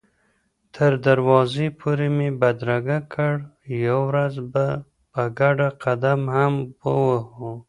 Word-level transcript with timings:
تر 0.75 0.91
دروازې 1.07 1.67
پورې 1.79 2.07
مې 2.15 2.29
بدرګه 2.41 2.99
کړ، 3.13 3.33
یوه 3.85 4.01
ورځ 4.09 4.33
به 4.51 4.65
په 5.13 5.23
ګډه 5.39 5.67
قدم 5.83 6.21
هم 6.35 6.53
ووهو. 6.83 7.51